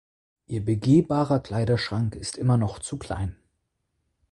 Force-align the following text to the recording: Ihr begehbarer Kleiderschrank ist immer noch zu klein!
Ihr 0.47 0.65
begehbarer 0.65 1.41
Kleiderschrank 1.41 2.15
ist 2.15 2.35
immer 2.35 2.57
noch 2.57 2.79
zu 2.79 2.97
klein! 2.97 3.37